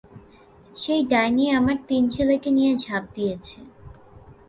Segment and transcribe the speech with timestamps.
[0.77, 3.57] সেই ডাইনি আমার তিন ছেলেকে নিয়ে ঝাঁপ দিয়েছে।